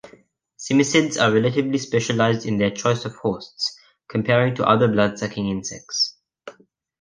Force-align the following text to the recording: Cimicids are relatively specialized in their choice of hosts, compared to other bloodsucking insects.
Cimicids 0.57 1.21
are 1.21 1.31
relatively 1.31 1.77
specialized 1.77 2.47
in 2.47 2.57
their 2.57 2.71
choice 2.71 3.05
of 3.05 3.13
hosts, 3.17 3.79
compared 4.09 4.55
to 4.55 4.65
other 4.67 4.87
bloodsucking 4.87 5.47
insects. 5.47 6.17